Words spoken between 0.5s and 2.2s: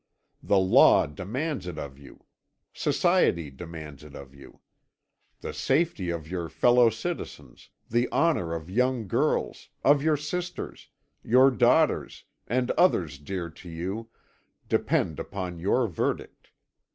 law demands it of